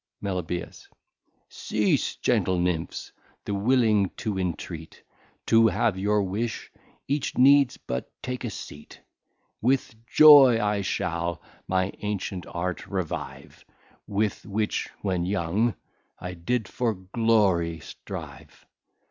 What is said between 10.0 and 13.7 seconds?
joy I shall my ancient Art revive,